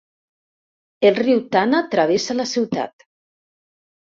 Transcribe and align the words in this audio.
El 1.09 1.17
riu 1.23 1.43
Tana 1.57 1.83
travessa 1.93 2.37
la 2.39 2.47
ciutat. 2.53 3.07